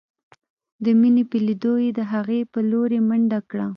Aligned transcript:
د 0.83 0.85
مينې 0.99 1.23
په 1.31 1.37
ليدو 1.45 1.73
يې 1.83 1.91
د 1.97 1.99
هغې 2.11 2.39
په 2.51 2.59
لورې 2.71 2.99
منډه 3.09 3.39
کړه. 3.49 3.67